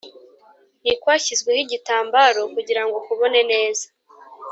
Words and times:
ntikwashyizweho 0.81 1.59
igitambaro 1.65 2.41
kugira 2.53 2.81
ngo 2.85 2.97
kubone 3.07 3.39
neza 3.51 3.85